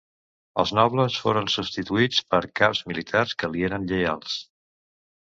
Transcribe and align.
Els 0.63 0.71
nobles 0.79 1.17
foren 1.25 1.51
substituïts 1.57 2.23
per 2.33 2.41
caps 2.63 2.83
militars 2.93 3.39
que 3.43 3.55
li 3.55 3.71
eren 3.71 3.89
lleials. 3.95 4.43